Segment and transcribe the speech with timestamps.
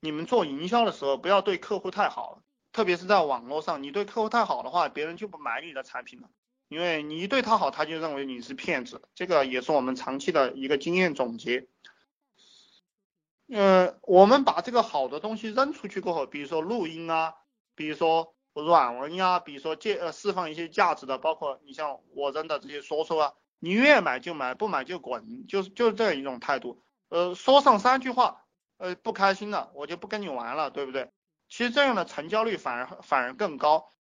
[0.00, 6.28] 你们做营销的时候不要对客户太好，特别是在网络上，你对客户太好的话，别人就不买你的产品了，
[6.68, 11.66] 因为你一对他好，他就认为你是骗子，这个也是我们长期的一个经验总结。
[13.50, 17.34] 呃，我们把这个好的东西扔出去过后，比如说录音啊，
[17.74, 26.82] 比如说软文呀，比如说借呃释放一些价值的，包括你像我扔的这些说说啊，你愿买就买，不买就滚，就是就是这样一种态度。
[27.08, 28.44] 呃，说上三句话，
[28.78, 31.10] 呃，不开心了，我就不跟你玩了，对不对？
[31.48, 33.92] 其实这样的成交率反而反而更高，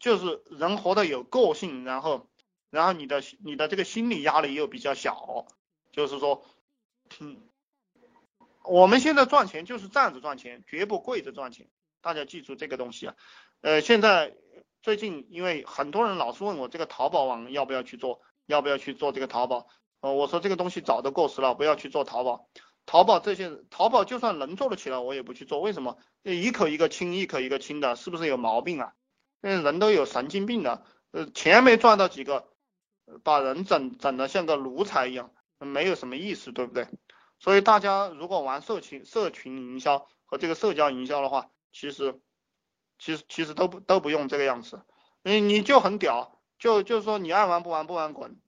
[0.00, 2.28] 就是人活得有个性，然后
[2.70, 5.46] 然后你的你的这个心理压力又比较小，
[5.92, 6.44] 就是说，
[7.20, 7.40] 嗯，
[8.64, 11.68] 我们现在赚钱就是站着赚钱，绝不跪着赚钱，
[12.00, 13.14] 大家记住这个东西啊。
[13.60, 14.34] 呃，现在
[14.82, 19.68] 最近因为很多人老是问我这个淘宝网要不要去做，要不要去做这个淘宝。
[20.00, 22.48] 呃，我说这个东西早都过时了，不要去做淘宝。
[22.86, 25.60] 淘宝这些，淘宝就算能做得起来，我也不去做。
[25.60, 25.98] 为什么？
[26.22, 28.94] 一口一个亲，一口一个亲的，是不是有毛病啊？
[29.40, 30.84] 嗯，人都有神经病的。
[31.10, 32.48] 呃，钱没赚到几个，
[33.22, 36.88] 把人整整的像个奴才一样，没有什么意思，对不对？
[37.38, 42.20] 所以大家如果玩社群社群营销和这个社交营销的话，其实
[42.98, 44.82] 其实其实都不都不用这个样子。
[45.22, 48.38] 你你就很屌，就就是说你爱玩不玩不玩滚。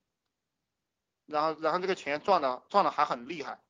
[1.26, 3.60] 然后，然后这个钱赚的赚的还很厉害，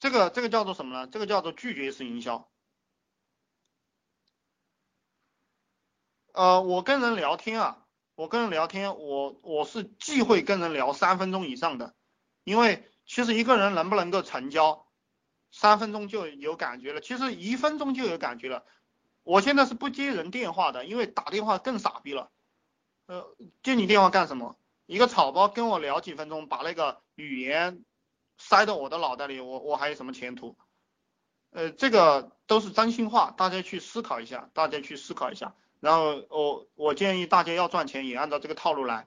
[0.00, 1.06] 这个这个叫做什么呢？
[1.06, 2.50] 这个叫做拒绝式营销。
[6.32, 11.94] 呃，我跟人聊天啊，我跟人聊天，我我是忌讳跟人聊三分钟以上的，
[12.44, 14.86] 因为其实一个人能不能够成交，
[15.50, 18.64] 三分钟就有感觉了，其实一分钟就有感觉了。
[19.22, 22.30] 我现在是不接人电话的，因为打电话更傻逼了。
[23.04, 24.56] 呃，接你电话干什么？
[24.86, 27.84] 一个草包跟我聊几分钟，把那个语言
[28.40, 30.56] 塞到我的脑袋里，我我还有什么前途？
[31.50, 35.54] 呃，这个都是真心话，大家去思考一下，大家去思考一下。
[35.78, 39.06] 然后我我建议大家要赚钱，也按照这个套路来。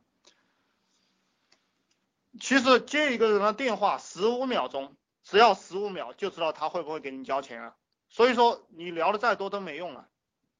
[2.39, 7.75] 其实接一个人的电话十五秒钟，只要十五秒就知道他会不会给你交钱了。
[8.09, 10.07] 所以说你聊的再多都没用了，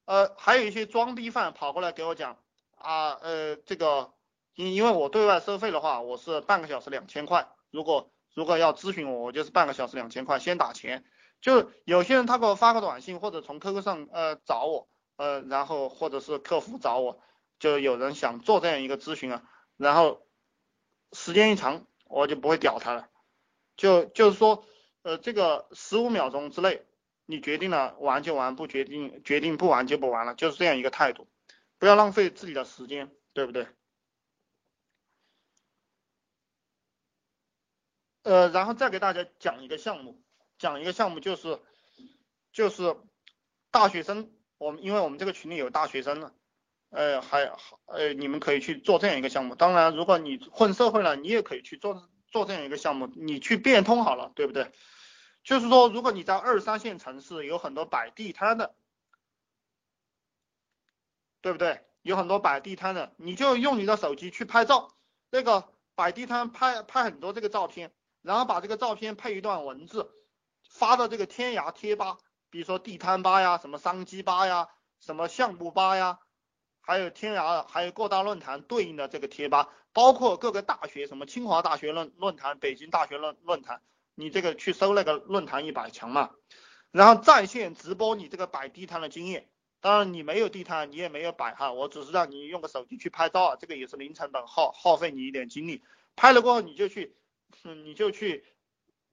[0.05, 2.37] 呃，还有一些装逼犯跑过来给我讲
[2.75, 4.11] 啊，呃，这个
[4.55, 11.03] 因因为我对外收费的话，我是半个小时两千块，如果如果要咨询我，我就是半个小时两千块，先打钱。
[11.41, 17.19] 就有些人他给我发个短信或者从 QQ 上呃找我，呃，然后或者是客服找我，
[17.59, 19.43] 就有人想做这样一个咨询啊，
[19.77, 20.25] 然后
[21.11, 23.09] 时间一长我就不会屌他了，
[23.75, 24.65] 就就是说
[25.01, 26.85] 呃这个十五秒钟之内。
[27.25, 31.25] 你决定了玩就玩，不决定决定不玩就不玩了，就是这样一个态度，
[31.79, 33.65] 不要浪费自己的时间，对不对？
[38.23, 40.21] 呃，然后再给大家讲一个项目，
[40.57, 41.59] 讲一个项目就是
[42.51, 42.95] 就是
[43.69, 46.33] 大学生，我们因为我们这个群里有大学生了，
[46.89, 47.51] 呃，还
[47.85, 49.55] 呃，你们可以去做这样一个项目。
[49.55, 54.71] 当然，如果你混社会了，你也可以去做做这样一个项目，你去变通好了，对不对？
[55.43, 58.73] 就是说，如果你在二三线城市有很多摆地摊的，
[61.41, 61.85] 对不对？
[62.01, 64.95] 有很多摆地摊的，你就用你的手机去拍照，
[65.29, 70.09] 那个摆地摊拍拍很多这个照片，然后把这个照片配一段文字，
[70.67, 72.17] 发到这个天涯贴吧，
[72.49, 74.69] 比如说地摊吧呀，什么商机吧呀，
[74.99, 76.17] 什么项目吧呀，
[76.81, 83.81] 还有天涯，还有各大论坛对应的这个贴吧，包括各个大学，什么清华大学论论坛、北京大学论论坛。
[84.15, 86.29] 你这个去搜那个论坛一百强嘛，
[86.91, 89.49] 然后在线直播你这个摆地摊的经验。
[89.81, 95.83] 当然你没有地摊，你也没有摆哈，我只是让你用个手机去拍照，这个也是零成本，耗耗费你一点精力。
[96.15, 97.17] 拍了过后你就去，
[97.63, 98.43] 嗯你就去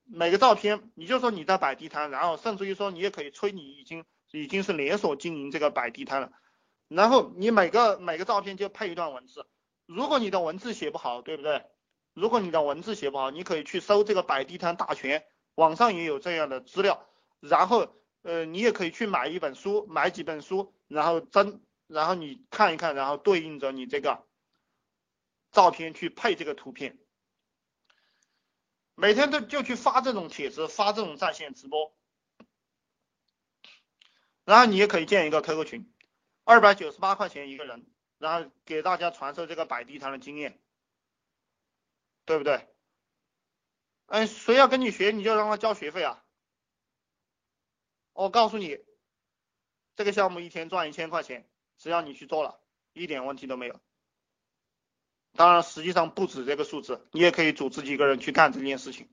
[0.04, 6.32] 每个照片，你就说你在摆地摊，然后甚至于说你也可以吹你已经已经是连锁经营这个摆地摊了。
[6.88, 9.46] 然后你每个每个照片就配一段文字，
[9.86, 11.64] 如果你的文字写不好，对不对？
[12.12, 17.06] 如果你的文字写不好，你可以去搜这个摆地摊大全，网上也有这样的资料。
[17.38, 24.26] 然后，呃，你也可以去买一本书，买几本书，然后真，然后你看一看，然后对应着你这个
[25.52, 26.98] 照片去配这个图片。
[29.00, 31.94] 每天都就去发这种帖子，发这种在线直播。
[34.44, 35.90] 然后你也可以建一个 QQ 群，
[36.44, 37.86] 二百九十八块钱一个人，
[38.18, 40.60] 然后给大家传授这个摆地摊的经验。
[42.26, 42.68] 对不对？
[44.06, 46.22] 哎，谁要跟你学，你就让他交学费啊！
[48.12, 48.78] 我告诉你，
[49.96, 52.60] 这个项目一天赚一千块钱，只要你去做了，
[52.92, 53.80] 一点问题都没有。
[55.36, 59.08] 当然实际上不止这个数字，你也可以组织几个人去干这件事情。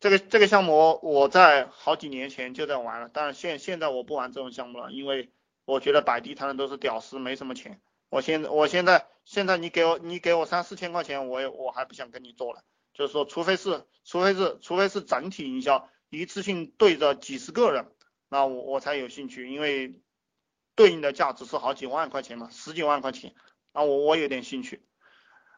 [0.00, 5.30] 这个这个项目我在好几年前就在玩了，但是现现在我不玩这种项目了，因为
[5.64, 7.80] 我觉得摆地摊的都是屌丝，没什么钱。
[8.10, 12.62] 我现在我现在现在你给我你给我三四千块钱，我也我还不想跟你做了。
[12.92, 17.90] 就是说，除非是除非是除非是整体营销，一次性对着几十个人，
[18.28, 20.00] 那我我才有兴趣，因为
[20.74, 23.34] 对应的价值是好几万块钱嘛，十几万块钱，
[23.72, 24.84] 那我我有点兴趣。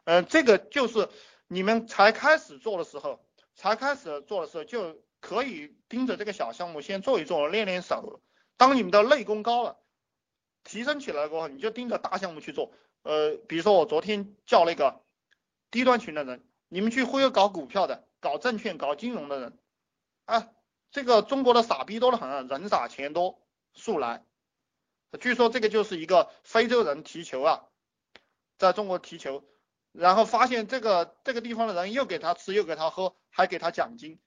[0.04, 1.08] 嗯，这个就是
[1.48, 3.24] 你们才开始做的时候，
[3.54, 8.20] 才开始做的时候就可以盯着这个小项目先做一做，练练手。
[8.56, 9.78] 当你们的内功高了。
[10.68, 12.72] 提升起来过后，你就盯着大项目去做。
[13.04, 15.00] 呃，比如说我昨天叫那个
[15.70, 19.58] 低端群的人，你们去忽悠搞股票的、搞证券、搞金融的人，
[20.24, 20.48] 啊，
[20.90, 23.40] 这个中国的傻逼多得很，人傻钱多，
[23.74, 24.25] 速来。
[25.16, 27.64] 据说这个就是一个非洲人踢球啊，
[28.58, 29.44] 在中国踢球，
[29.92, 34.18] 然后发现这个这个地方的人又给他吃又给他喝，还给他奖金，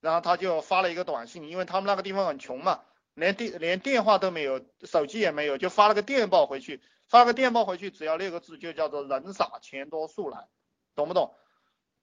[0.00, 2.82] 然后他就发了一个短信，因为他们那个地方很穷嘛。
[3.14, 10.48] 连电连电话都没有，手机也没有，就发了个电报回去，发了个电报回去，只要六个字，就叫做人傻钱多速来，
[10.94, 11.34] 懂不懂？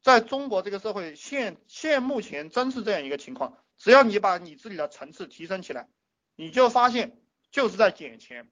[0.04, 5.90] 在中国这个社会，现现目前真是这样一个情况，只要你把你自己的层次提升起来，
[6.36, 7.19] 你就发现
[7.52, 8.50] 就是在捡钱。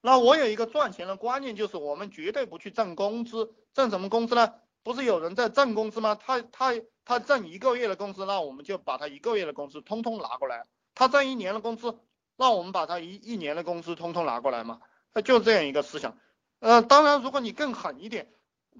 [0.00, 4.54] 那我有一个赚钱的观念，就是我们绝对不去挣工资，挣什么工资呢？
[4.82, 6.14] 不是有人在挣工资吗？
[6.14, 6.72] 他他
[7.04, 10.64] 他挣一个月的工资，那我们就把他一个月的工资通通拿过来。
[10.94, 11.98] 他挣一年的工资，
[12.36, 14.80] 那我们把他一一年的工资通通拿过来嘛？
[15.12, 16.16] 他就这样一个思想。
[16.60, 18.32] 呃，当然，如果你更狠一点，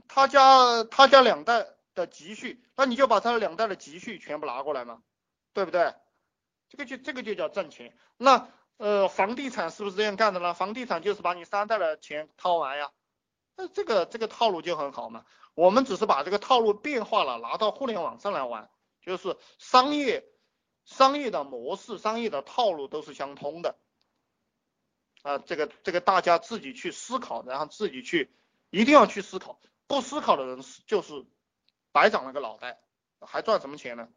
[0.09, 5.03] 他家他家两代的积蓄，那你就把他两代的积蓄全部拿过来嘛，
[5.53, 5.95] 对不对？
[6.71, 7.95] 这个就这个就叫挣钱。
[8.17, 8.49] 那
[8.81, 10.55] 呃，房地产是不是这样干的呢？
[10.55, 12.91] 房地产就是把你三代的钱掏完呀。
[13.55, 15.27] 那这个这个套路就很好嘛。
[15.55, 18.71] 我们只是把这个套路变化了，拿到互联网上来玩，
[19.03, 20.25] 就是商业。
[20.87, 23.77] 商业的模式、商业的套路都是相通的，
[25.23, 28.33] 啊，这个这个大家自己去思考，然后自己去
[28.71, 31.26] 一定要去思考，不思考的人就是
[31.93, 32.81] 白长了个脑袋，
[33.21, 34.09] 还赚什么钱呢？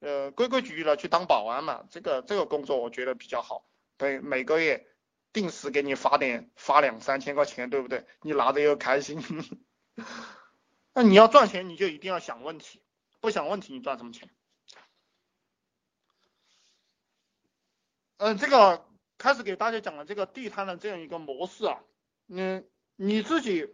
[0.00, 3.64] 呃，规规矩矩的去当保安嘛，这个这个工作我觉得比较好，
[3.98, 4.86] 对，每个月
[5.32, 8.06] 定时给你发点发两三千块钱，对不对？
[8.22, 9.22] 你拿着又开心。
[10.94, 12.82] 那你要赚钱，你就一定要想问题，
[13.20, 14.30] 不想问题你赚什么钱？
[18.18, 18.84] 嗯，这个
[19.16, 21.80] 开始给大家讲了这个地摊的这样一个模式啊，
[22.26, 23.68] 嗯，你自己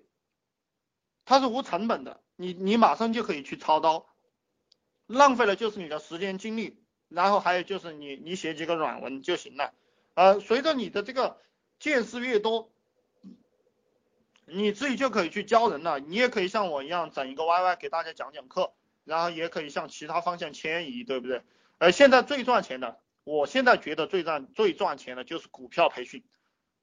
[1.24, 4.06] 它是无成本的，你你马上就可以去操刀，
[5.06, 9.72] 浪费了就是你的时间精力，然后还有就是你你写几个软文就行了，
[10.14, 11.40] 呃，随着你的这个
[11.78, 12.70] 见识越多，
[14.46, 18.72] 你自己就可以去教人了，你也可以像我一样整一个 YY 给大家讲讲课，
[19.04, 21.42] 然后也可以向其他方向迁移，对不对？
[21.78, 23.00] 呃，现在最赚钱的。
[23.24, 26.22] 我现在觉得最赚最赚钱的就是股票培训，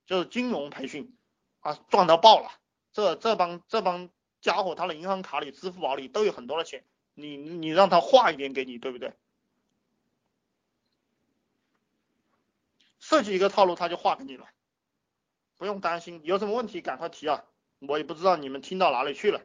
[0.07, 1.16] 就是金融培训
[1.60, 2.50] 啊，赚到爆了。
[2.92, 4.10] 这这帮这帮
[4.42, 6.83] 家伙，他的银行卡里、支付宝里都有很多的钱，
[7.13, 9.13] 你你让他划一点给你，对不对？
[13.12, 14.48] 设计一个套路，他就划给你了，
[15.58, 16.22] 不用担心。
[16.24, 17.44] 有什么问题赶快提啊，
[17.80, 19.42] 我也不知道你们听到哪里去了。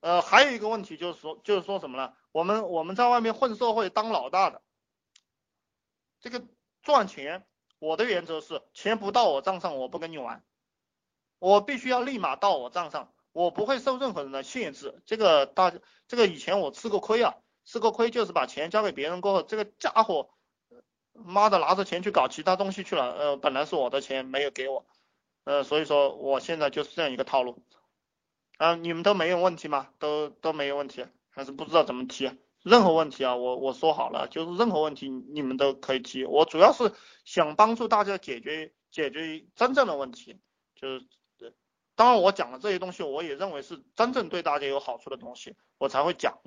[0.00, 2.14] 呃，还有一个问题就是说，就是说什么呢？
[2.30, 4.60] 我们我们在外面混社会当老大的，
[6.20, 6.46] 这个
[6.82, 7.46] 赚钱，
[7.78, 10.44] 我的原则是钱不到我账上，我不跟你玩，
[11.38, 15.02] 我必须要立马到我账上，我不会受任何人的限制。
[15.06, 15.72] 这个大，
[16.06, 20.30] 这个以前我吃过亏啊，吃过亏就是把钱交给别人过后，这个家伙，
[21.24, 24.86] 妈的拿着钱去搞其他东西去了，呃，本来是我的钱没有给我，
[25.44, 27.62] 呃，所以说我现在就是这样一个套路。
[28.58, 29.88] 啊，你们都没有问题吗？
[29.98, 32.30] 都都没有问题，还是不知道怎么提？
[32.62, 36.26] 任何问题啊，我我说好了，就是任何问题你们都可以提。
[36.26, 36.92] 我主要是
[37.24, 40.38] 想帮助大家解决解决真正的问题，
[40.74, 41.06] 就是
[41.94, 46.38] 当然我讲的这些东西，我也认为是真正对大家有好处的东西，我才会讲。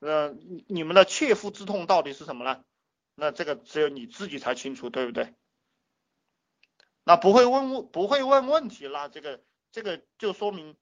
[0.00, 0.34] 呃，
[0.68, 2.62] 你们的切肤之痛到底是什么呢？
[3.14, 5.34] 那这个只有你自己才清楚，对不对？
[7.04, 9.42] 那不会问不会问问题，那这个
[9.72, 10.76] 这个就说明。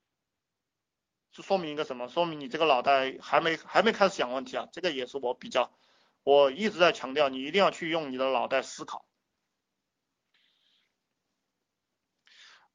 [1.31, 2.07] 就说明一个什么？
[2.07, 4.67] 说明你这个脑袋还没还没开始想问题啊！
[4.71, 5.75] 这个也是我比较，
[6.21, 9.07] 我一直在强调，你一定要去用你的脑袋思考。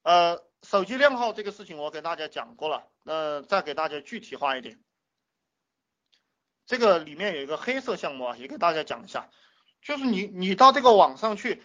[0.02, 4.82] 呃，手机靓号这个事情我给大家讲过了，那再给大家具体化一点。
[6.66, 9.30] 这个里面有一个黑色项目啊，也给大家讲一下，
[9.82, 11.62] 就是你你到这个网上去，